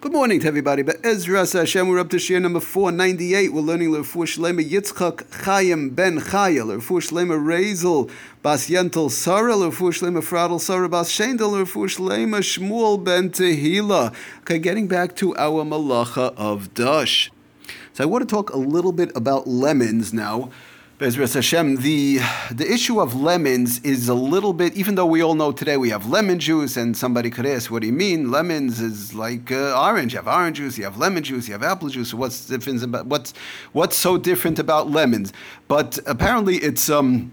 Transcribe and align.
Good 0.00 0.12
morning 0.12 0.38
to 0.38 0.46
everybody. 0.46 0.82
But 0.82 1.04
Ezra 1.04 1.44
Hashem, 1.44 1.88
we're 1.88 1.98
up 1.98 2.08
to 2.10 2.20
Shir 2.20 2.38
number 2.38 2.60
498. 2.60 3.52
We're 3.52 3.60
learning 3.60 3.90
Lerfu 3.90 4.22
Shlema 4.28 4.64
Yitzchak 4.64 5.42
Chaim 5.42 5.90
Ben 5.90 6.20
Chaya, 6.20 6.62
Lerfu 6.62 7.00
Shlema 7.02 7.36
Razel 7.36 8.08
Bas 8.40 8.68
Yentel 8.70 9.10
Sarah, 9.10 9.54
Lerfu 9.54 9.90
Shlema 9.90 10.22
Fradel 10.22 10.60
Sarah 10.60 10.88
Bas 10.88 11.10
Shendel, 11.10 11.50
Lerfu 11.50 11.88
Shlema 11.88 12.38
Shmuel 12.38 13.02
Ben 13.02 13.30
Tehila. 13.30 14.14
Okay, 14.42 14.60
getting 14.60 14.86
back 14.86 15.16
to 15.16 15.36
our 15.36 15.64
Malacha 15.64 16.32
of 16.36 16.72
Dush. 16.74 17.32
So 17.92 18.04
I 18.04 18.06
want 18.06 18.22
to 18.22 18.32
talk 18.32 18.50
a 18.50 18.56
little 18.56 18.92
bit 18.92 19.10
about 19.16 19.48
lemons 19.48 20.12
now. 20.12 20.50
Bezras 20.98 21.34
Hashem, 21.34 21.76
the 21.76 22.18
the 22.50 22.68
issue 22.68 23.00
of 23.00 23.14
lemons 23.14 23.78
is 23.84 24.08
a 24.08 24.14
little 24.14 24.52
bit. 24.52 24.74
Even 24.74 24.96
though 24.96 25.06
we 25.06 25.22
all 25.22 25.36
know 25.36 25.52
today 25.52 25.76
we 25.76 25.90
have 25.90 26.10
lemon 26.10 26.40
juice, 26.40 26.76
and 26.76 26.96
somebody 26.96 27.30
could 27.30 27.46
ask, 27.46 27.70
"What 27.70 27.82
do 27.82 27.86
you 27.86 27.92
mean? 27.92 28.32
Lemons 28.32 28.80
is 28.80 29.14
like 29.14 29.52
uh, 29.52 29.80
orange. 29.80 30.12
You 30.12 30.18
have 30.18 30.26
orange 30.26 30.56
juice, 30.56 30.76
you 30.76 30.82
have 30.82 30.98
lemon 30.98 31.22
juice, 31.22 31.46
you 31.46 31.52
have 31.52 31.62
apple 31.62 31.88
juice. 31.88 32.12
What's 32.12 32.48
difference 32.48 32.82
about 32.82 33.06
what's 33.06 33.32
what's 33.70 33.96
so 33.96 34.18
different 34.18 34.58
about 34.58 34.90
lemons?" 34.90 35.32
But 35.68 36.00
apparently, 36.04 36.56
it's 36.56 36.90
um, 36.90 37.30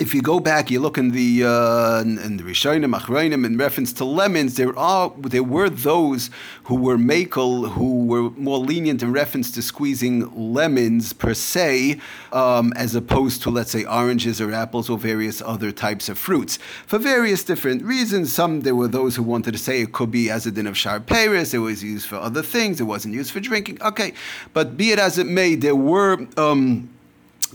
if 0.00 0.14
you 0.14 0.22
go 0.22 0.38
back, 0.38 0.70
you 0.70 0.78
look 0.78 0.96
in 0.96 1.10
the 1.10 1.44
uh, 1.44 2.00
in 2.02 2.36
the 2.36 2.44
Rishonim, 2.44 2.96
Achronim, 2.96 3.44
in 3.44 3.58
reference 3.58 3.92
to 3.94 4.04
lemons, 4.04 4.54
there 4.54 4.76
are 4.78 5.12
there 5.18 5.42
were 5.42 5.68
those 5.68 6.30
who 6.64 6.76
were 6.76 6.96
makel, 6.96 7.70
who 7.72 8.04
were 8.04 8.30
more 8.30 8.58
lenient 8.58 9.02
in 9.02 9.12
reference 9.12 9.50
to 9.52 9.62
squeezing 9.62 10.30
lemons 10.54 11.12
per 11.12 11.34
se, 11.34 12.00
um, 12.32 12.72
as 12.76 12.94
opposed 12.94 13.42
to 13.42 13.50
let's 13.50 13.72
say 13.72 13.84
oranges 13.84 14.40
or 14.40 14.52
apples 14.52 14.88
or 14.88 14.98
various 14.98 15.42
other 15.42 15.72
types 15.72 16.08
of 16.08 16.16
fruits 16.16 16.58
for 16.86 16.98
various 16.98 17.42
different 17.42 17.82
reasons. 17.82 18.32
Some 18.32 18.60
there 18.60 18.76
were 18.76 18.88
those 18.88 19.16
who 19.16 19.24
wanted 19.24 19.52
to 19.52 19.58
say 19.58 19.82
it 19.82 19.92
could 19.92 20.12
be 20.12 20.30
as 20.30 20.46
a 20.46 20.52
din 20.52 20.68
of 20.68 20.78
shar 20.78 21.00
Paris, 21.00 21.54
it 21.54 21.58
was 21.58 21.82
used 21.82 22.06
for 22.06 22.16
other 22.16 22.42
things, 22.42 22.80
it 22.80 22.84
wasn't 22.84 23.14
used 23.14 23.32
for 23.32 23.40
drinking. 23.40 23.82
Okay, 23.82 24.12
but 24.52 24.76
be 24.76 24.92
it 24.92 25.00
as 25.00 25.18
it 25.18 25.26
may, 25.26 25.56
there 25.56 25.76
were. 25.76 26.24
Um, 26.36 26.88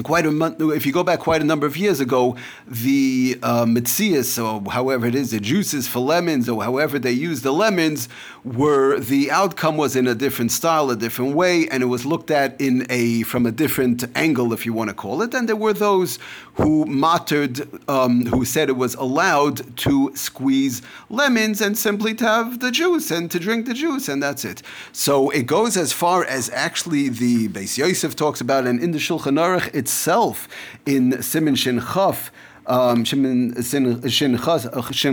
quite 0.02 0.26
a 0.26 0.32
month, 0.32 0.60
if 0.60 0.86
you 0.86 0.92
go 0.92 1.04
back 1.04 1.20
quite 1.20 1.42
a 1.42 1.46
number 1.46 1.68
of 1.68 1.78
years 1.78 2.00
ago, 2.00 2.36
the 2.68 3.38
uh, 3.44 3.66
mitzias, 3.66 4.44
or 4.44 4.72
however 4.72 5.06
it 5.06 5.14
is, 5.14 5.32
the 5.32 5.40
juices 5.40 5.88
for 5.88 6.00
lemons, 6.00 6.50
or 6.50 6.64
however 6.64 6.98
they 6.98 7.12
use 7.12 7.42
the 7.42 7.52
lemons, 7.52 8.10
were 8.44 9.00
the 9.00 9.30
outcome 9.30 9.78
was 9.78 9.96
in 9.96 10.08
a 10.08 10.16
different 10.16 10.52
style, 10.52 10.90
a 10.90 10.96
different 10.96 11.36
way, 11.36 11.68
and 11.70 11.84
it 11.84 11.88
was 11.88 12.06
looked 12.06 12.32
at 12.32 12.60
in 12.60 12.88
a 12.90 13.24
from 13.24 13.46
a 13.46 13.52
different 13.52 14.04
angle, 14.16 14.52
if 14.52 14.66
you 14.66 14.74
want 14.74 14.90
to 14.90 14.96
call 14.96 15.22
it. 15.22 15.34
And 15.34 15.48
there 15.48 15.56
were 15.56 15.74
those 15.74 16.18
who 16.56 16.86
mattered, 16.86 17.68
um, 17.90 18.26
who 18.26 18.46
said 18.46 18.70
it 18.70 18.78
was 18.78 18.96
allowed 18.96 19.76
to 19.78 20.12
squeeze 20.16 20.82
lemons 21.10 21.62
and 21.62 21.78
simply 21.78 22.14
to 22.16 22.26
have 22.26 22.60
the 22.60 22.72
juice 22.72 23.12
and 23.12 23.30
to 23.32 23.40
drink 23.40 23.66
the 23.66 23.74
juice, 23.74 24.08
and 24.10 24.22
that's 24.22 24.44
it. 24.44 24.62
So 24.92 25.30
it 25.30 25.44
goes 25.44 25.78
as 25.78 25.94
far 25.94 26.26
as 26.26 26.50
actually 26.50 27.10
the 27.10 27.48
Beis 27.48 27.78
Yosef 27.78 28.16
talks 28.16 28.42
about, 28.42 28.66
and 28.66 28.82
in 28.82 28.92
the 28.92 28.98
Shulchan 28.98 29.40
Aruch 29.40 29.70
itself 29.84 30.48
in 30.86 31.22
Simin 31.22 31.56
Shin 31.56 31.80
Chaf. 31.80 32.31
Um, 32.66 33.03
Shin 33.03 33.53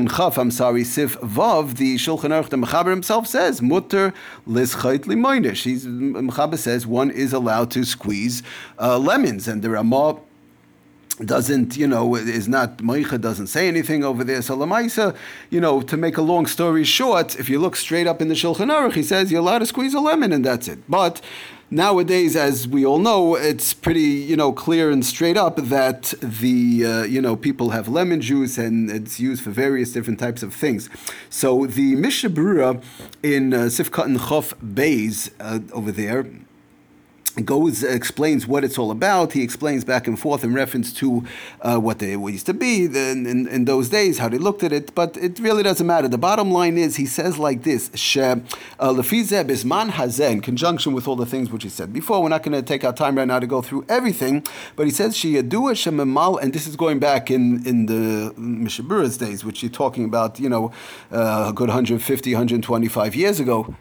Chaf, 0.09 0.39
I'm 0.39 0.51
sorry, 0.53 0.85
Sif 0.85 1.19
Vav, 1.19 1.77
the 1.77 1.97
Shulchan 1.97 2.31
Aruch, 2.31 2.49
the 2.51 2.57
Mechaber 2.57 2.91
himself 2.91 3.27
says, 3.27 3.61
Mutter 3.61 4.15
lischait 4.47 5.01
limoinish. 5.11 5.65
He's 5.65 5.85
Mechaber 5.85 6.57
says 6.57 6.87
one 6.87 7.11
is 7.11 7.33
allowed 7.33 7.73
to 7.73 7.85
squeeze 7.85 8.45
uh, 8.79 8.99
lemons, 8.99 9.49
and 9.49 9.63
the 9.63 9.71
Ramah 9.71 10.21
doesn't, 11.27 11.77
you 11.77 11.87
know, 11.87 12.17
is 12.17 12.49
not, 12.49 12.79
Moicha 12.79 13.21
doesn't 13.21 13.49
say 13.49 13.69
anything 13.69 14.05
over 14.05 14.25
there. 14.25 14.43
So 14.43 14.57
Lamaisa, 14.57 15.15
you 15.51 15.61
know, 15.61 15.81
to 15.83 15.97
make 15.97 16.17
a 16.17 16.23
long 16.23 16.47
story 16.47 16.85
short, 16.85 17.39
if 17.39 17.49
you 17.49 17.59
look 17.59 17.77
straight 17.77 18.07
up 18.07 18.21
in 18.21 18.29
the 18.29 18.35
Shulchan 18.35 18.71
Aruch, 18.71 18.95
he 18.95 19.03
says 19.03 19.31
you're 19.31 19.41
allowed 19.41 19.61
to 19.61 19.67
squeeze 19.67 19.95
a 19.95 20.01
lemon 20.01 20.33
and 20.33 20.45
that's 20.45 20.69
it. 20.69 20.79
But 20.89 21.21
nowadays, 21.71 22.37
as 22.37 22.67
we 22.67 22.85
all 22.85 22.99
know, 22.99 23.37
it's 23.37 23.73
pretty, 23.75 24.01
you 24.01 24.37
know, 24.37 24.53
clear 24.53 24.91
and 24.91 25.05
straight 25.05 25.37
up 25.37 25.57
that 25.57 26.15
the, 26.21 26.85
uh, 26.85 27.03
you 27.05 27.21
know, 27.21 27.37
people 27.37 27.71
have 27.71 27.89
lemon 27.89 28.21
juice 28.21 28.59
and 28.59 28.91
it's 28.91 29.21
used 29.21 29.43
for 29.43 29.51
various 29.51 29.93
different 29.93 30.19
types 30.19 30.43
of 30.43 30.53
things. 30.55 30.89
So 31.29 31.67
the 31.67 31.95
Mishnah 31.97 32.31
in 33.23 33.55
uh, 33.55 33.69
Sifkat 33.69 34.05
and 34.05 34.19
Chof 34.19 34.55
uh, 35.41 35.61
over 35.73 35.93
there, 35.93 36.27
goes 37.37 37.83
explains 37.83 38.47
what 38.47 38.65
it's 38.65 38.79
all 38.79 38.91
about. 38.91 39.33
He 39.33 39.43
explains 39.43 39.85
back 39.85 40.07
and 40.07 40.19
forth 40.19 40.45
in 40.45 40.53
reference 40.55 40.93
to 40.95 41.25
uh, 41.63 41.79
what 41.79 41.99
they 41.99 42.13
used 42.13 42.47
to 42.47 42.55
be 42.55 42.85
in, 42.87 43.27
in, 43.27 43.49
in, 43.49 43.65
those 43.65 43.89
days, 43.89 44.19
how 44.19 44.29
they 44.29 44.39
looked 44.39 44.63
at 44.63 44.73
it. 44.73 44.95
But 44.95 45.17
it 45.17 45.39
really 45.39 45.63
doesn't 45.63 45.87
matter. 45.87 46.09
The 46.09 46.19
bottom 46.19 46.51
line 46.51 46.77
is 46.77 46.97
he 46.97 47.07
says 47.07 47.39
like 47.39 47.63
this: 47.63 47.89
uh, 48.17 48.35
bisman 48.85 49.91
hazeh, 49.91 50.31
in 50.31 50.41
conjunction 50.41 50.93
with 50.93 51.07
all 51.09 51.17
the 51.17 51.27
things 51.27 51.51
which 51.51 51.63
he 51.63 51.69
said 51.69 51.93
before. 51.93 52.23
We're 52.23 52.29
not 52.29 52.43
going 52.43 52.57
to 52.61 52.63
take 52.63 52.85
our 52.85 52.93
time 52.93 53.17
right 53.17 53.29
now 53.29 53.39
to 53.39 53.47
go 53.47 53.63
through 53.63 53.85
everything, 53.89 54.45
but 54.77 54.87
he 54.87 54.93
says 54.93 55.17
she 55.17 55.35
yadua 55.35 55.73
shemamal, 55.75 56.41
and 56.43 56.53
this 56.53 56.67
is 56.67 56.77
going 56.77 56.99
back 56.99 57.31
in 57.31 57.67
in 57.67 57.87
the 57.87 58.33
Mishnah 58.37 58.85
Berurah's 58.85 59.19
days, 59.19 59.45
which 59.45 59.63
you're 59.63 59.71
talking 59.71 60.05
about, 60.05 60.41
you 60.41 60.49
know, 60.49 60.73
uh, 61.13 61.47
a 61.51 61.53
good 61.53 61.69
150, 61.69 62.33
125 62.33 63.15
years 63.15 63.41
ago. 63.41 63.75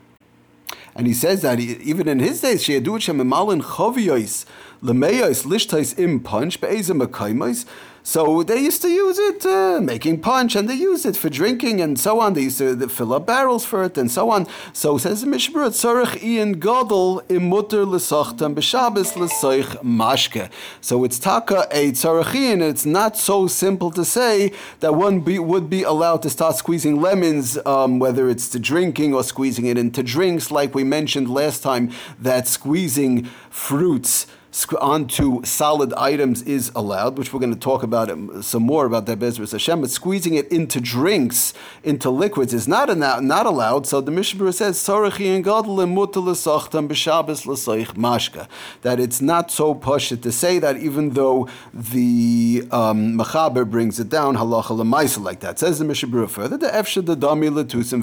And 1.00 1.08
he 1.08 1.14
says 1.14 1.44
that 1.44 1.60
he, 1.60 1.76
even 1.76 2.10
in 2.10 2.20
his 2.20 2.42
days, 2.42 2.62
she 2.62 2.74
had 2.74 2.84
do 2.84 2.98
it 2.98 3.00
shemimalin 3.00 3.62
choviyos 3.62 4.44
lemeyos 4.82 5.46
lishtais 5.46 5.98
im 5.98 6.20
punch 6.20 6.60
be'ezem 6.62 7.00
so 8.04 8.42
they 8.44 8.60
used 8.60 8.82
to 8.82 8.90
use 8.90 9.20
it 9.20 9.46
uh, 9.46 9.80
making 9.82 10.22
punch, 10.22 10.56
and 10.56 10.70
they 10.70 10.74
used 10.74 11.06
it 11.06 11.16
for 11.16 11.30
drinking 11.30 11.82
and 11.82 12.00
so 12.00 12.20
on. 12.20 12.34
They 12.34 12.44
used 12.44 12.58
to 12.60 12.88
fill 12.88 13.14
up 13.14 13.28
barrels 13.28 13.66
for 13.66 13.84
it 13.84 13.98
and 13.98 14.10
so 14.10 14.32
on. 14.32 14.48
So 14.74 14.98
says 14.98 15.22
the 15.22 15.28
Mishmur, 15.28 15.70
Tzarech 15.70 16.24
Ian 16.24 16.54
Gadol 16.54 17.22
imutter 17.30 17.86
l'sachtam 17.86 18.56
b'Shabbos 18.56 19.16
l'soich 19.16 19.78
mashke. 19.84 20.50
So 20.82 21.04
it's 21.04 21.20
taka 21.20 21.68
a 21.72 21.92
tzarech 21.92 22.62
It's 22.62 22.86
not 22.86 23.18
so 23.18 23.48
simple 23.48 23.92
to 23.92 24.06
say 24.06 24.54
that 24.80 24.96
one 24.96 25.20
be, 25.20 25.38
would 25.38 25.70
be 25.70 25.84
allowed 25.84 26.24
to 26.24 26.30
start 26.30 26.56
squeezing 26.56 27.02
lemons, 27.02 27.60
um, 27.66 28.00
whether 28.00 28.30
it's 28.30 28.50
to 28.50 28.60
drinking 28.60 29.14
or 29.14 29.24
squeezing 29.24 29.66
it 29.66 29.78
into 29.78 30.02
drinks, 30.02 30.50
like 30.50 30.74
we 30.74 30.84
mentioned 30.84 31.30
last 31.30 31.62
time, 31.62 31.92
that 32.18 32.48
squeezing 32.48 33.26
fruits 33.50 34.26
onto 34.80 35.44
solid 35.44 35.94
items 35.94 36.42
is 36.42 36.72
allowed, 36.76 37.18
which 37.18 37.32
we're 37.32 37.40
going 37.40 37.54
to 37.54 37.60
talk 37.60 37.84
about 37.84 38.10
some 38.44 38.64
more 38.64 38.86
about 38.86 39.06
that 39.06 39.20
Bezras 39.20 39.52
Hashem. 39.52 39.82
But 39.82 39.92
squeezing 39.92 40.34
it 40.34 40.52
into 40.52 40.82
drinks, 40.82 41.54
into 41.84 42.10
liquids, 42.10 42.54
is 42.54 42.68
not 42.68 42.96
not 42.98 43.46
allowed. 43.46 43.86
So 43.86 44.02
the 44.02 44.12
Mishnah 44.12 44.52
says 44.54 44.78
mashka, 47.96 48.48
that 48.82 49.00
it's 49.00 49.22
not 49.22 49.52
so 49.52 49.74
pushed 49.76 50.22
to 50.24 50.32
say 50.32 50.60
that 50.60 50.78
even 50.78 51.12
though 51.12 51.48
the 51.74 52.68
um, 52.72 53.18
Mechaber 53.18 53.70
brings 53.70 54.00
it 54.00 54.10
down 54.10 54.36
halacha 54.36 55.24
like 55.24 55.42
that. 55.42 55.60
Says 55.60 55.78
the 55.80 55.86
Mishnah 55.86 56.28
further 56.28 56.58
the 56.58 56.70
efsha 56.70 57.06
the 57.06 57.16
dami 57.16 57.50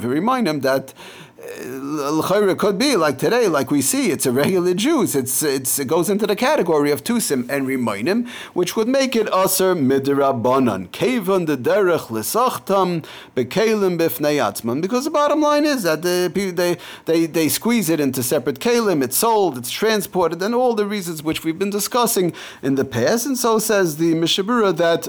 remind 0.08 0.46
him 0.46 0.60
that 0.60 0.94
it 1.38 2.58
could 2.58 2.78
be 2.78 2.96
like 2.96 3.18
today, 3.18 3.46
like 3.48 3.70
we 3.70 3.82
see, 3.82 4.10
it's 4.10 4.26
a 4.26 4.32
regular 4.32 4.74
juice. 4.74 5.14
It's, 5.14 5.42
it's 5.42 5.78
it 5.78 5.86
goes 5.86 6.08
into 6.08 6.26
the 6.26 6.36
category 6.36 6.90
of 6.90 7.04
tusim 7.04 7.48
and 7.50 7.66
rimoinim, 7.66 8.28
which 8.54 8.76
would 8.76 8.88
make 8.88 9.14
it 9.14 9.28
aser 9.28 9.74
midrabanan. 9.74 10.88
Kevon 10.88 11.46
the 11.46 11.56
derech 11.56 12.06
lesachtam 12.08 13.04
bekelim 13.34 13.98
bifnei 13.98 14.80
Because 14.80 15.04
the 15.04 15.10
bottom 15.10 15.40
line 15.40 15.64
is 15.64 15.82
that 15.82 16.02
the, 16.02 16.30
they, 16.54 16.78
they, 17.04 17.26
they 17.26 17.48
squeeze 17.48 17.90
it 17.90 18.00
into 18.00 18.22
separate 18.22 18.58
kalim, 18.58 19.02
it's 19.02 19.16
sold, 19.16 19.58
it's 19.58 19.70
transported, 19.70 20.42
and 20.42 20.54
all 20.54 20.74
the 20.74 20.86
reasons 20.86 21.22
which 21.22 21.44
we've 21.44 21.58
been 21.58 21.70
discussing 21.70 22.32
in 22.62 22.76
the 22.76 22.84
past. 22.84 23.26
And 23.26 23.36
so 23.36 23.58
says 23.58 23.98
the 23.98 24.14
Mishnah 24.14 24.44
Berurah 24.44 24.76
that 24.76 25.08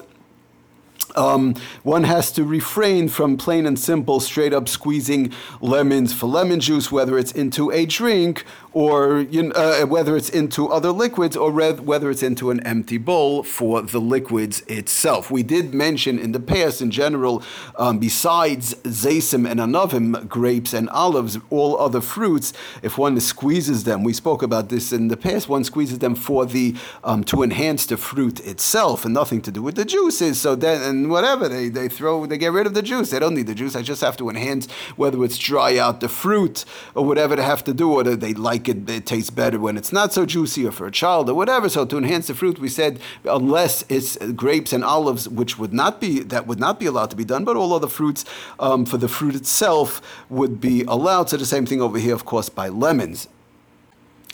um, 1.16 1.56
one 1.84 2.04
has 2.04 2.32
to 2.34 2.44
refrain 2.44 3.08
from 3.10 3.38
plain 3.38 3.66
and 3.66 3.80
simple, 3.80 4.20
straight 4.20 4.54
up 4.54 4.68
squeezing 4.70 5.32
lemons 5.62 6.14
for 6.14 6.28
lemon 6.28 6.60
juice, 6.60 6.92
whether 6.92 7.18
it's 7.18 7.32
into 7.32 7.72
a 7.72 7.86
drink 7.86 8.46
or 8.74 9.22
you 9.22 9.44
know, 9.44 9.52
uh, 9.56 9.86
whether 9.86 10.16
it's 10.16 10.30
into 10.30 10.68
other 10.68 10.92
liquids 10.92 11.36
or 11.36 11.52
whether 11.52 12.12
it's 12.12 12.22
into 12.22 12.52
an 12.52 12.60
empty 12.60 13.00
bowl 13.00 13.42
for 13.42 13.82
the 13.82 14.00
liquids 14.00 14.62
itself. 14.68 15.32
We 15.32 15.42
did 15.42 15.74
mention 15.74 16.20
in 16.20 16.32
the 16.32 16.40
past, 16.40 16.82
in 16.82 16.92
general, 16.92 17.42
um, 17.78 17.98
besides 17.98 18.76
zaysim 18.84 19.50
and 19.50 19.60
anavim, 19.60 20.28
grapes 20.28 20.74
and 20.74 20.90
olives, 20.90 21.40
all 21.50 21.76
other 21.80 22.02
fruits, 22.02 22.54
if 22.84 23.00
one 23.00 23.20
squeezes 23.20 23.86
them, 23.86 24.04
we 24.04 24.14
spoke 24.14 24.44
about 24.44 24.70
this 24.70 24.94
in 24.94 25.08
the 25.08 25.18
past, 25.18 25.50
one 25.50 25.64
squeezes 25.64 25.98
them 25.98 26.14
for 26.14 26.46
the 26.46 26.76
um, 27.04 27.24
to 27.24 27.42
enhance 27.42 27.88
the 27.88 27.98
fruit 27.98 28.40
itself 28.42 29.06
and 29.06 29.14
nothing 29.14 29.42
to 29.42 29.52
do 29.52 29.64
with 29.64 29.76
the 29.76 29.86
juices. 29.86 30.40
So 30.40 30.54
then 30.56 30.84
and 30.88 31.10
whatever. 31.10 31.48
They, 31.48 31.70
they 31.70 31.90
throw, 31.90 32.26
they 32.26 32.38
get 32.38 32.52
rid 32.52 32.66
of 32.66 32.74
the 32.74 32.82
juice. 32.82 33.12
They 33.12 33.20
don't 33.20 33.36
need 33.36 33.48
the 33.48 33.54
juice. 33.54 33.76
I 33.76 33.82
just 33.82 34.02
have 34.02 34.18
to 34.18 34.30
enhance 34.30 34.66
whether 34.96 35.24
it's 35.24 35.38
dry 35.38 35.78
out 35.78 36.00
the 36.00 36.10
fruit 36.10 36.66
or 36.96 37.06
whatever 37.06 37.36
they 37.36 37.44
have 37.44 37.64
to 37.66 37.74
do, 37.74 37.92
or 37.94 38.04
they 38.04 38.34
like 38.34 38.68
it, 38.68 38.90
it 38.90 39.06
tastes 39.06 39.30
better 39.30 39.60
when 39.60 39.78
it's 39.78 39.94
not 39.94 40.14
so 40.14 40.26
juicy 40.26 40.66
or 40.66 40.72
for 40.72 40.88
a 40.88 40.92
child 40.92 41.30
or 41.30 41.36
whatever. 41.36 41.70
So 41.70 41.86
to 41.86 41.98
enhance 41.98 42.28
the 42.28 42.34
fruit, 42.34 42.60
we 42.60 42.70
said, 42.70 43.00
unless 43.26 43.84
it's 43.90 44.18
grapes 44.34 44.74
and 44.74 44.84
olives, 44.84 45.30
which 45.30 45.60
would 45.60 45.74
not 45.74 46.02
be, 46.02 46.20
that 46.20 46.48
would 46.48 46.60
not 46.60 46.80
be 46.80 46.86
allowed 46.86 47.12
to 47.12 47.16
be 47.16 47.26
done, 47.26 47.44
but 47.44 47.56
all 47.56 47.74
other 47.74 47.88
fruits 47.88 48.26
um, 48.60 48.86
for 48.86 48.98
the 48.98 49.08
fruit 49.08 49.36
itself 49.36 50.02
would 50.30 50.60
be 50.60 50.84
allowed. 50.84 51.30
So 51.30 51.38
the 51.38 51.46
same 51.46 51.66
thing 51.66 51.82
over 51.82 52.00
here, 52.00 52.16
of 52.16 52.26
course, 52.26 52.50
by 52.50 52.70
lemons 52.70 53.28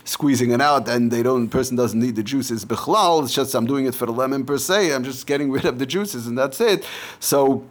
squeezing 0.03 0.51
it 0.51 0.61
out, 0.61 0.87
and 0.87 1.11
they 1.11 1.23
don't. 1.23 1.49
Person 1.49 1.75
doesn't 1.77 1.99
need 1.99 2.15
the 2.15 2.23
juices. 2.23 2.65
Bichlal, 2.65 3.23
it's 3.23 3.33
just 3.33 3.53
I'm 3.55 3.65
doing 3.65 3.85
it 3.85 3.95
for 3.95 4.05
the 4.05 4.11
lemon 4.11 4.45
per 4.45 4.57
se. 4.57 4.93
I'm 4.93 5.03
just 5.03 5.27
getting 5.27 5.51
rid 5.51 5.65
of 5.65 5.79
the 5.79 5.85
juices, 5.85 6.27
and 6.27 6.37
that's 6.37 6.59
it. 6.61 6.85
So. 7.19 7.65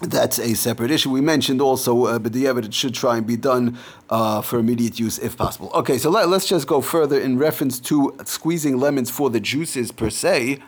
That's 0.00 0.40
a 0.40 0.54
separate 0.54 0.90
issue. 0.90 1.08
We 1.08 1.20
mentioned 1.20 1.60
also, 1.60 2.06
uh, 2.06 2.18
but 2.18 2.32
the 2.32 2.48
evidence 2.48 2.74
should 2.74 2.94
try 2.94 3.16
and 3.16 3.24
be 3.24 3.36
done 3.36 3.78
uh, 4.10 4.42
for 4.42 4.58
immediate 4.58 4.98
use 4.98 5.20
if 5.20 5.36
possible. 5.36 5.70
Okay, 5.72 5.98
so 5.98 6.10
let, 6.10 6.28
us 6.28 6.46
just 6.46 6.66
go 6.66 6.80
further 6.80 7.18
in 7.18 7.38
reference 7.38 7.78
to 7.80 8.14
squeezing 8.24 8.78
lemons 8.78 9.08
for 9.08 9.30
the 9.30 9.38
juices 9.38 9.92
per 9.92 10.10
se. 10.10 10.58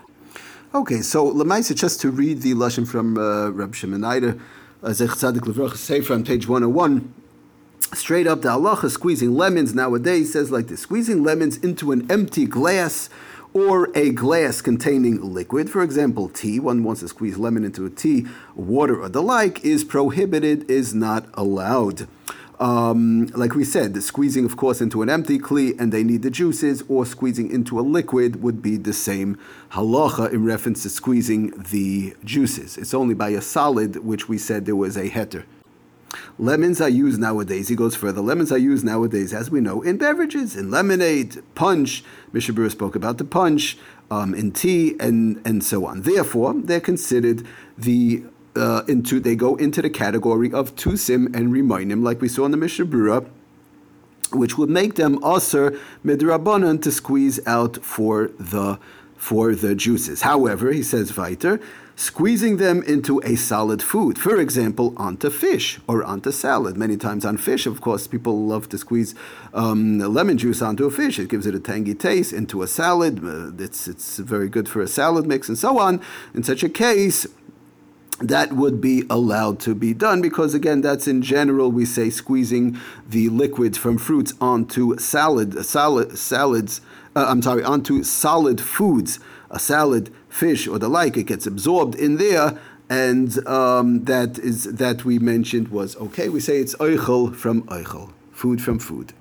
Okay, 0.72 1.02
so 1.02 1.30
Lemaisa, 1.30 1.74
just 1.74 2.00
to 2.02 2.10
read 2.10 2.42
the 2.42 2.54
lashon 2.54 2.86
from 2.86 3.18
uh, 3.18 3.50
Reb 3.50 3.74
Shimon 3.74 4.04
Eider, 4.04 4.38
uh, 4.82 4.92
Zech 4.92 5.10
Tzadik 5.10 5.40
Levracha 5.40 5.76
Sefer 5.76 6.18
page 6.20 6.48
101 6.48 7.12
straight 7.96 8.26
up 8.26 8.42
the 8.42 8.48
halacha 8.48 8.90
squeezing 8.90 9.34
lemons 9.34 9.74
nowadays 9.74 10.32
says 10.32 10.50
like 10.50 10.68
this 10.68 10.80
squeezing 10.80 11.22
lemons 11.22 11.56
into 11.58 11.92
an 11.92 12.10
empty 12.10 12.46
glass 12.46 13.08
or 13.56 13.88
a 13.94 14.10
glass 14.10 14.60
containing 14.60 15.32
liquid, 15.32 15.70
for 15.70 15.82
example, 15.82 16.28
tea, 16.28 16.60
one 16.60 16.84
wants 16.84 17.00
to 17.00 17.08
squeeze 17.08 17.38
lemon 17.38 17.64
into 17.64 17.86
a 17.86 17.90
tea, 17.90 18.26
water, 18.54 19.00
or 19.00 19.08
the 19.08 19.22
like, 19.22 19.64
is 19.64 19.82
prohibited, 19.82 20.70
is 20.70 20.92
not 20.92 21.26
allowed. 21.32 22.06
Um, 22.60 23.26
like 23.28 23.54
we 23.54 23.64
said, 23.64 23.94
the 23.94 24.02
squeezing, 24.02 24.44
of 24.44 24.58
course, 24.58 24.82
into 24.82 25.00
an 25.00 25.08
empty 25.08 25.38
kli 25.38 25.78
and 25.80 25.90
they 25.90 26.04
need 26.04 26.22
the 26.22 26.30
juices, 26.30 26.82
or 26.86 27.06
squeezing 27.06 27.50
into 27.50 27.80
a 27.80 27.82
liquid 27.82 28.42
would 28.42 28.60
be 28.60 28.76
the 28.76 28.92
same 28.92 29.38
halacha 29.72 30.30
in 30.34 30.44
reference 30.44 30.82
to 30.82 30.90
squeezing 30.90 31.50
the 31.70 32.14
juices. 32.24 32.76
It's 32.76 32.92
only 32.92 33.14
by 33.14 33.30
a 33.30 33.40
solid, 33.40 34.04
which 34.04 34.28
we 34.28 34.36
said 34.36 34.66
there 34.66 34.76
was 34.76 34.98
a 34.98 35.08
heter. 35.08 35.44
Lemons 36.38 36.80
are 36.80 36.88
used 36.88 37.20
nowadays. 37.20 37.68
He 37.68 37.74
goes 37.74 37.96
further. 37.96 38.20
Lemons 38.20 38.52
are 38.52 38.58
used 38.58 38.84
nowadays, 38.84 39.32
as 39.32 39.50
we 39.50 39.60
know, 39.60 39.82
in 39.82 39.96
beverages, 39.96 40.56
in 40.56 40.70
lemonade, 40.70 41.42
punch. 41.54 42.04
Mishabur 42.32 42.70
spoke 42.70 42.94
about 42.94 43.18
the 43.18 43.24
punch, 43.24 43.76
um, 44.10 44.34
in 44.34 44.52
tea, 44.52 44.96
and 45.00 45.40
and 45.44 45.64
so 45.64 45.86
on. 45.86 46.02
Therefore, 46.02 46.54
they're 46.54 46.80
considered 46.80 47.46
the 47.76 48.24
uh, 48.54 48.82
into 48.88 49.20
they 49.20 49.34
go 49.34 49.56
into 49.56 49.82
the 49.82 49.90
category 49.90 50.52
of 50.52 50.74
tusim 50.76 51.34
and 51.34 51.52
remainim, 51.52 52.02
like 52.02 52.20
we 52.20 52.28
saw 52.28 52.44
in 52.44 52.50
the 52.50 52.56
Mishnah 52.56 52.86
Berurah 52.86 53.26
which 54.32 54.58
would 54.58 54.70
make 54.70 54.96
them 54.96 55.22
aser 55.24 55.78
midrabanan 56.04 56.82
to 56.82 56.90
squeeze 56.90 57.38
out 57.46 57.76
for 57.84 58.28
the 58.38 58.78
for 59.16 59.54
the 59.54 59.74
juices. 59.74 60.22
However, 60.22 60.72
he 60.72 60.82
says 60.82 61.16
weiter, 61.16 61.60
squeezing 61.96 62.58
them 62.58 62.82
into 62.82 63.20
a 63.24 63.34
solid 63.36 63.82
food, 63.82 64.18
for 64.18 64.38
example, 64.38 64.92
onto 64.98 65.30
fish 65.30 65.80
or 65.88 66.04
onto 66.04 66.30
salad. 66.30 66.76
Many 66.76 66.98
times 66.98 67.24
on 67.24 67.38
fish, 67.38 67.66
of 67.66 67.80
course, 67.80 68.06
people 68.06 68.46
love 68.46 68.68
to 68.68 68.78
squeeze 68.78 69.14
um, 69.54 69.98
lemon 69.98 70.36
juice 70.36 70.60
onto 70.60 70.84
a 70.84 70.90
fish. 70.90 71.18
It 71.18 71.30
gives 71.30 71.46
it 71.46 71.54
a 71.54 71.60
tangy 71.60 71.94
taste. 71.94 72.34
Into 72.34 72.62
a 72.62 72.66
salad, 72.66 73.24
uh, 73.24 73.50
it's, 73.58 73.88
it's 73.88 74.18
very 74.18 74.50
good 74.50 74.68
for 74.68 74.82
a 74.82 74.86
salad 74.86 75.26
mix 75.26 75.48
and 75.48 75.58
so 75.58 75.78
on. 75.78 76.02
In 76.34 76.42
such 76.42 76.62
a 76.62 76.68
case, 76.68 77.26
that 78.20 78.52
would 78.52 78.80
be 78.80 79.04
allowed 79.10 79.60
to 79.60 79.74
be 79.74 79.92
done 79.92 80.22
because 80.22 80.54
again 80.54 80.80
that's 80.80 81.06
in 81.06 81.20
general 81.20 81.70
we 81.70 81.84
say 81.84 82.08
squeezing 82.08 82.78
the 83.06 83.28
liquids 83.28 83.76
from 83.76 83.98
fruits 83.98 84.32
onto 84.40 84.96
salad 84.96 85.62
salad 85.66 86.16
salads 86.16 86.80
uh, 87.14 87.26
I'm 87.28 87.42
sorry 87.42 87.62
onto 87.62 88.02
solid 88.02 88.58
foods 88.58 89.20
a 89.50 89.58
salad 89.58 90.12
fish 90.28 90.66
or 90.66 90.78
the 90.78 90.88
like, 90.88 91.16
it 91.16 91.24
gets 91.24 91.46
absorbed 91.46 91.94
in 91.94 92.16
there, 92.16 92.58
and 92.88 93.46
um, 93.46 94.04
that 94.04 94.38
is 94.38 94.64
that 94.64 95.04
we 95.04 95.18
mentioned 95.18 95.68
was 95.68 95.96
okay. 95.96 96.28
We 96.28 96.40
say 96.40 96.58
it's 96.58 96.74
oichel 96.76 97.34
from 97.34 97.62
oichel, 97.64 98.12
food 98.32 98.62
from 98.62 98.78
food. 98.78 99.12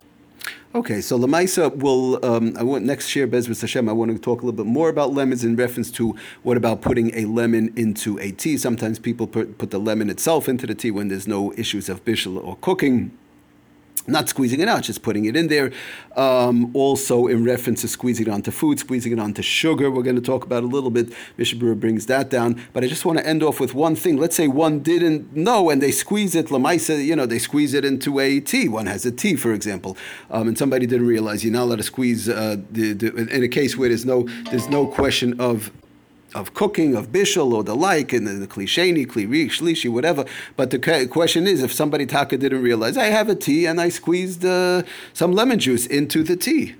Okay, 0.75 0.99
so 0.99 1.17
Lamaisa 1.17 1.73
will, 1.73 2.23
um, 2.25 2.53
I 2.59 2.63
want 2.63 2.83
next 2.83 3.15
year, 3.15 3.29
Bezras 3.29 3.61
Hashem, 3.61 3.87
I 3.87 3.93
want 3.93 4.11
to 4.11 4.19
talk 4.19 4.41
a 4.41 4.45
little 4.45 4.57
bit 4.57 4.65
more 4.65 4.89
about 4.89 5.13
lemons 5.13 5.45
in 5.45 5.55
reference 5.55 5.89
to 5.91 6.17
what 6.43 6.57
about 6.57 6.81
putting 6.81 7.15
a 7.15 7.23
lemon 7.23 7.71
into 7.77 8.19
a 8.19 8.31
tea. 8.31 8.57
Sometimes 8.57 8.99
people 8.99 9.25
put, 9.25 9.57
put 9.57 9.71
the 9.71 9.79
lemon 9.79 10.09
itself 10.09 10.49
into 10.49 10.67
the 10.67 10.75
tea 10.75 10.91
when 10.91 11.07
there's 11.07 11.29
no 11.29 11.53
issues 11.53 11.87
of 11.87 12.03
bishul 12.03 12.43
or 12.43 12.57
cooking 12.57 13.17
not 14.07 14.29
squeezing 14.29 14.59
it 14.59 14.67
out, 14.67 14.83
just 14.83 15.01
putting 15.01 15.25
it 15.25 15.35
in 15.35 15.47
there. 15.47 15.71
Um, 16.15 16.75
also, 16.75 17.27
in 17.27 17.43
reference 17.43 17.81
to 17.81 17.87
squeezing 17.87 18.27
it 18.27 18.29
onto 18.29 18.51
food, 18.51 18.79
squeezing 18.79 19.11
it 19.11 19.19
onto 19.19 19.41
sugar, 19.41 19.89
we're 19.89 20.03
going 20.03 20.15
to 20.15 20.21
talk 20.21 20.45
about 20.45 20.63
a 20.63 20.67
little 20.67 20.91
bit. 20.91 21.11
Mishnah 21.37 21.59
Berurah 21.59 21.79
brings 21.79 22.05
that 22.05 22.29
down. 22.29 22.61
But 22.73 22.83
I 22.83 22.87
just 22.87 23.05
want 23.05 23.17
to 23.19 23.27
end 23.27 23.43
off 23.43 23.59
with 23.59 23.73
one 23.73 23.95
thing. 23.95 24.17
Let's 24.17 24.35
say 24.35 24.47
one 24.47 24.79
didn't 24.79 25.35
know 25.35 25.69
and 25.69 25.81
they 25.81 25.91
squeeze 25.91 26.35
it, 26.35 26.47
lamaisa, 26.47 27.03
you 27.03 27.15
know, 27.15 27.25
they 27.25 27.39
squeeze 27.39 27.73
it 27.73 27.83
into 27.83 28.19
a 28.19 28.39
tea. 28.39 28.69
One 28.69 28.85
has 28.85 29.05
a 29.05 29.11
tea, 29.11 29.35
for 29.35 29.53
example, 29.53 29.97
um, 30.29 30.47
and 30.47 30.57
somebody 30.57 30.85
didn't 30.85 31.07
realize 31.07 31.43
you're 31.43 31.53
not 31.53 31.63
allowed 31.63 31.77
to 31.77 31.83
squeeze 31.83 32.29
uh, 32.29 32.57
the, 32.71 32.93
the, 32.93 33.15
in 33.35 33.43
a 33.43 33.47
case 33.47 33.75
where 33.77 33.89
there's 33.89 34.05
no 34.05 34.27
there's 34.51 34.69
no 34.69 34.87
question 34.87 35.39
of 35.39 35.71
of 36.35 36.53
cooking, 36.53 36.95
of 36.95 37.11
bishul 37.11 37.53
or 37.53 37.63
the 37.63 37.75
like, 37.75 38.13
and 38.13 38.27
the, 38.27 38.45
klisheni, 38.45 39.07
kliri, 39.07 39.47
shlishi, 39.47 39.89
whatever. 39.89 40.25
But 40.55 40.69
the 40.69 41.07
question 41.09 41.47
is, 41.47 41.63
if 41.63 41.73
somebody 41.73 42.05
taka 42.05 42.37
didn't 42.37 42.61
realize, 42.61 42.97
I 42.97 43.05
have 43.05 43.29
a 43.29 43.35
tea 43.35 43.65
and 43.65 43.79
I 43.81 43.89
squeezed 43.89 44.45
uh, 44.45 44.83
some 45.13 45.31
lemon 45.31 45.59
juice 45.59 45.87
into 45.87 46.21
the 46.21 46.35
tea. 46.35 46.75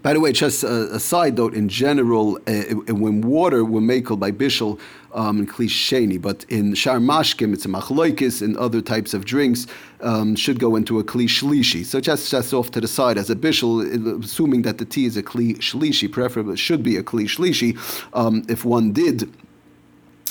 By 0.00 0.14
the 0.14 0.20
way, 0.20 0.32
just 0.32 0.64
a, 0.64 0.94
a 0.94 1.00
side 1.00 1.36
note, 1.36 1.54
in 1.54 1.68
general, 1.68 2.38
uh, 2.46 2.62
when 2.94 3.20
water 3.20 3.64
were 3.64 3.80
makel 3.80 4.18
by 4.18 4.30
bishul 4.30 4.80
um, 5.12 5.40
and 5.40 5.48
klisheni, 5.48 6.20
but 6.20 6.44
in 6.48 6.74
shar 6.74 6.98
mashkim, 6.98 7.52
it's 7.52 7.64
a 7.64 7.68
machloikis, 7.68 8.40
and 8.40 8.56
other 8.56 8.80
types 8.80 9.12
of 9.12 9.24
drinks 9.24 9.66
um, 10.00 10.34
should 10.34 10.58
go 10.58 10.76
into 10.76 10.98
a 10.98 11.04
kli. 11.04 11.84
So 11.84 12.00
just, 12.00 12.30
just 12.30 12.54
off 12.54 12.70
to 12.70 12.80
the 12.80 12.88
side 12.88 13.18
as 13.18 13.28
a 13.28 13.36
bishul, 13.36 14.24
assuming 14.24 14.62
that 14.62 14.78
the 14.78 14.84
tea 14.84 15.04
is 15.04 15.16
a 15.16 15.22
kli 15.22 16.10
preferably 16.10 16.56
should 16.56 16.82
be 16.82 16.96
a 16.96 17.02
kli. 17.02 17.78
Um, 18.14 18.44
if 18.48 18.64
one 18.64 18.92
did 18.92 19.28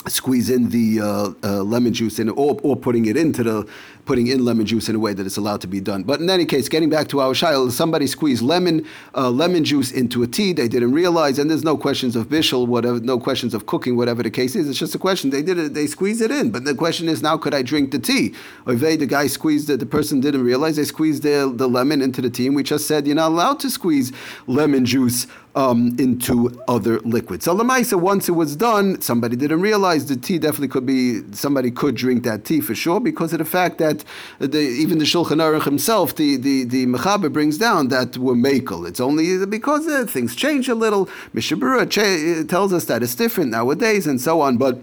squeeze 0.08 0.50
in 0.50 0.70
the 0.70 1.00
uh, 1.00 1.32
uh, 1.42 1.62
lemon 1.62 1.92
juice 1.92 2.18
in, 2.18 2.28
or, 2.30 2.58
or 2.62 2.76
putting 2.76 3.06
it 3.06 3.16
into 3.16 3.42
the 3.42 3.68
putting 4.04 4.26
in 4.26 4.44
lemon 4.44 4.66
juice 4.66 4.88
in 4.88 4.96
a 4.96 4.98
way 4.98 5.14
that 5.14 5.26
it's 5.26 5.36
allowed 5.36 5.60
to 5.60 5.68
be 5.68 5.80
done. 5.80 6.02
But 6.02 6.20
in 6.20 6.28
any 6.28 6.44
case, 6.44 6.68
getting 6.68 6.90
back 6.90 7.06
to 7.08 7.20
our 7.20 7.32
shayla, 7.32 7.70
somebody 7.70 8.06
squeezed 8.06 8.42
lemon 8.42 8.86
uh, 9.14 9.30
lemon 9.30 9.64
juice 9.64 9.92
into 9.92 10.22
a 10.22 10.26
tea. 10.26 10.52
They 10.52 10.68
didn't 10.68 10.92
realize, 10.92 11.38
and 11.38 11.48
there's 11.48 11.62
no 11.62 11.76
questions 11.76 12.16
of 12.16 12.28
bishul, 12.28 12.66
whatever, 12.66 12.98
no 13.00 13.18
questions 13.18 13.54
of 13.54 13.66
cooking, 13.66 13.96
whatever 13.96 14.22
the 14.22 14.30
case 14.30 14.56
is. 14.56 14.68
It's 14.68 14.78
just 14.78 14.94
a 14.94 14.98
question. 14.98 15.30
They 15.30 15.42
did 15.42 15.58
it. 15.58 15.74
They 15.74 15.86
squeezed 15.86 16.20
it 16.20 16.30
in. 16.30 16.50
But 16.50 16.64
the 16.64 16.74
question 16.74 17.08
is 17.08 17.22
now, 17.22 17.36
could 17.36 17.54
I 17.54 17.62
drink 17.62 17.92
the 17.92 17.98
tea? 17.98 18.34
Or 18.66 18.74
they, 18.74 18.96
the 18.96 19.06
guy 19.06 19.28
squeezed 19.28 19.70
it. 19.70 19.78
The 19.78 19.86
person 19.86 20.20
didn't 20.20 20.42
realize 20.42 20.76
they 20.76 20.84
squeezed 20.84 21.22
the, 21.22 21.52
the 21.54 21.68
lemon 21.68 22.02
into 22.02 22.20
the 22.20 22.30
tea, 22.30 22.46
and 22.46 22.56
we 22.56 22.64
just 22.64 22.86
said 22.86 23.06
you're 23.06 23.16
not 23.16 23.28
allowed 23.28 23.60
to 23.60 23.70
squeeze 23.70 24.12
lemon 24.46 24.84
juice 24.84 25.26
um, 25.54 25.94
into 25.98 26.58
other 26.68 26.98
liquids. 27.00 27.44
So 27.44 27.54
Lamaisa, 27.54 28.00
once 28.00 28.28
it 28.28 28.32
was 28.32 28.56
done, 28.56 29.00
somebody 29.00 29.36
didn't 29.36 29.60
realize 29.60 30.06
the 30.06 30.16
tea 30.16 30.38
definitely 30.38 30.68
could 30.68 30.86
be, 30.86 31.20
somebody 31.32 31.70
could 31.70 31.94
drink 31.94 32.24
that 32.24 32.44
tea 32.44 32.60
for 32.60 32.74
sure 32.74 33.00
because 33.00 33.32
of 33.32 33.38
the 33.38 33.44
fact 33.44 33.78
that 33.78 34.04
the, 34.38 34.58
even 34.58 34.98
the 34.98 35.04
Shulchan 35.04 35.40
Aruch 35.40 35.64
himself, 35.64 36.16
the, 36.16 36.36
the, 36.36 36.64
the 36.64 36.86
Mechaber 36.86 37.32
brings 37.32 37.58
down 37.58 37.88
that 37.88 38.16
we're 38.16 38.34
makel. 38.34 38.88
It's 38.88 39.00
only 39.00 39.44
because 39.46 39.86
uh, 39.86 40.06
things 40.06 40.34
change 40.34 40.68
a 40.68 40.74
little. 40.74 41.08
Mishnah 41.32 41.58
Berurah 41.58 41.90
cha- 41.90 42.46
tells 42.48 42.72
us 42.72 42.86
that 42.86 43.02
it's 43.02 43.14
different 43.14 43.50
nowadays 43.50 44.06
and 44.06 44.20
so 44.20 44.40
on, 44.40 44.56
but 44.56 44.80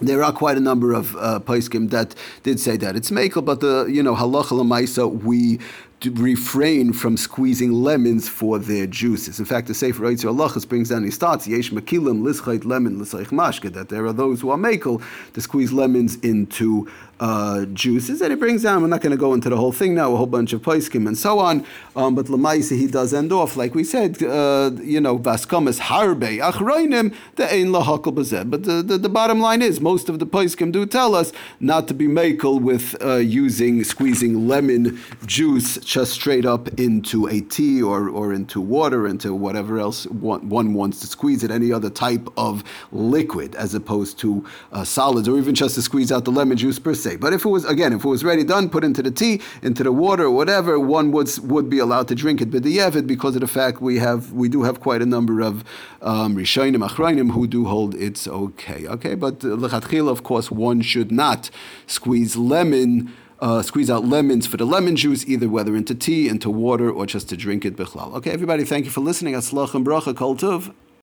there 0.00 0.22
are 0.22 0.32
quite 0.32 0.56
a 0.56 0.60
number 0.60 0.92
of 0.92 1.16
uh, 1.16 1.40
that 1.40 2.14
did 2.44 2.60
say 2.60 2.76
that 2.76 2.94
it's 2.94 3.10
makel, 3.10 3.44
but 3.44 3.60
the 3.60 3.86
you 3.86 4.02
know 4.02 4.14
halacha 4.14 4.52
lemaisa 4.52 5.10
we 5.24 5.58
refrain 6.04 6.92
from 6.92 7.16
squeezing 7.16 7.72
lemons 7.72 8.28
for 8.28 8.58
their 8.58 8.86
juices. 8.86 9.38
In 9.38 9.44
fact, 9.44 9.66
the 9.66 9.74
Sefer 9.74 10.04
Eitzer 10.04 10.32
Halachas 10.32 10.68
brings 10.68 10.90
down, 10.90 11.04
he 11.04 11.10
starts, 11.10 11.46
Yesh 11.46 11.70
Makilim 11.70 12.22
Lischait 12.22 12.64
Lemon 12.64 12.98
Lisaich 12.98 13.28
Mashke, 13.28 13.72
that 13.72 13.88
there 13.88 14.06
are 14.06 14.12
those 14.12 14.40
who 14.40 14.50
are 14.50 14.56
makel 14.56 15.02
to 15.32 15.40
squeeze 15.40 15.72
lemons 15.72 16.16
into 16.16 16.88
uh, 17.20 17.64
juices, 17.66 18.20
and 18.20 18.32
it 18.32 18.38
brings 18.38 18.62
down. 18.62 18.82
We're 18.82 18.88
not 18.88 19.00
going 19.00 19.10
to 19.10 19.16
go 19.16 19.34
into 19.34 19.48
the 19.48 19.56
whole 19.56 19.72
thing 19.72 19.94
now, 19.94 20.12
a 20.12 20.16
whole 20.16 20.26
bunch 20.26 20.52
of 20.52 20.62
poiskim 20.62 21.06
and 21.06 21.18
so 21.18 21.38
on. 21.38 21.64
Um, 21.96 22.14
but 22.14 22.26
lemaisa 22.26 22.76
he 22.76 22.86
does 22.86 23.12
end 23.12 23.32
off, 23.32 23.56
like 23.56 23.74
we 23.74 23.84
said, 23.84 24.22
uh, 24.22 24.70
you 24.80 25.00
know, 25.00 25.18
vaskamas 25.18 25.80
harbe 25.80 26.38
achroinim 26.38 27.14
the 27.36 27.52
ein 27.52 27.68
lahakal 27.68 28.14
bazeh. 28.14 28.48
But 28.48 28.64
the, 28.64 28.82
the, 28.82 28.98
the, 28.98 29.08
bottom 29.08 29.40
line 29.40 29.62
is, 29.62 29.80
most 29.80 30.08
of 30.08 30.18
the 30.18 30.26
poiskim 30.26 30.70
do 30.70 30.86
tell 30.86 31.14
us 31.14 31.32
not 31.58 31.88
to 31.88 31.94
be 31.94 32.06
makel 32.06 32.60
with 32.60 32.94
uh, 33.02 33.16
using 33.16 33.82
squeezing 33.82 34.46
lemon 34.46 35.00
juice 35.26 35.78
just 35.88 36.12
straight 36.12 36.44
up 36.44 36.68
into 36.78 37.26
a 37.28 37.40
tea 37.40 37.82
or 37.82 38.10
or 38.10 38.34
into 38.34 38.60
water, 38.60 39.08
into 39.08 39.32
whatever 39.32 39.78
else 39.78 40.06
one, 40.08 40.74
wants 40.74 41.00
to 41.00 41.06
squeeze 41.06 41.42
it, 41.42 41.50
any 41.50 41.72
other 41.72 41.88
type 41.88 42.28
of 42.36 42.62
liquid, 42.92 43.54
as 43.54 43.72
opposed 43.72 44.18
to 44.18 44.44
uh, 44.70 44.84
solids, 44.84 45.26
or 45.26 45.38
even 45.38 45.54
just 45.54 45.76
to 45.76 45.80
squeeze 45.80 46.12
out 46.12 46.26
the 46.26 46.30
lemon 46.30 46.58
juice 46.58 46.78
per 46.78 46.92
se. 46.92 47.16
But 47.16 47.32
if 47.32 47.46
it 47.46 47.48
was 47.48 47.64
again, 47.64 47.94
if 47.94 48.04
it 48.04 48.08
was 48.08 48.22
ready 48.22 48.44
done, 48.44 48.68
put 48.68 48.84
into 48.84 49.02
the 49.02 49.10
tea, 49.10 49.40
into 49.62 49.82
the 49.82 49.90
water, 49.90 50.30
whatever, 50.30 50.78
one 50.78 51.10
would 51.12 51.30
would 51.42 51.70
be 51.70 51.78
allowed 51.78 52.08
to 52.08 52.14
drink 52.14 52.42
it 52.42 52.50
But 52.50 52.64
the 52.64 52.76
b'di'evid 52.76 53.06
because 53.06 53.34
of 53.34 53.40
the 53.40 53.46
fact 53.46 53.80
we 53.80 53.96
have 53.98 54.30
we 54.34 54.50
do 54.50 54.64
have 54.64 54.80
quite 54.80 55.00
a 55.00 55.06
number 55.06 55.40
of 55.40 55.64
um, 56.02 56.36
rishonim 56.36 57.32
who 57.32 57.46
do 57.46 57.64
hold 57.64 57.94
it's 57.94 58.28
okay. 58.28 58.86
Okay, 58.86 59.14
but 59.14 59.38
lechatchila, 59.38 60.10
of 60.10 60.22
course, 60.22 60.50
one 60.50 60.82
should 60.82 61.10
not 61.10 61.48
squeeze 61.86 62.36
lemon. 62.36 63.10
Uh, 63.40 63.62
squeeze 63.62 63.88
out 63.88 64.04
lemons 64.04 64.48
for 64.48 64.56
the 64.56 64.64
lemon 64.64 64.96
juice, 64.96 65.24
either 65.28 65.48
whether 65.48 65.76
into 65.76 65.94
tea, 65.94 66.28
into 66.28 66.50
water, 66.50 66.90
or 66.90 67.06
just 67.06 67.28
to 67.28 67.36
drink 67.36 67.64
it 67.64 67.76
bichlal. 67.76 68.12
Okay, 68.14 68.32
everybody, 68.32 68.64
thank 68.64 68.84
you 68.84 68.90
for 68.90 69.00
listening. 69.00 69.34
Aslach 69.34 69.74
and 69.74 69.86
bracha, 69.86 70.16
kol. 70.16 70.34